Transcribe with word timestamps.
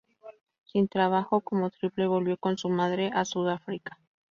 Sin 0.63 0.87
trabajo 0.87 1.41
como 1.41 1.69
tiple, 1.69 2.07
volvió 2.07 2.35
con 2.37 2.57
su 2.57 2.69
madre 2.69 3.11
a 3.13 3.23
Sudáfrica. 3.23 3.99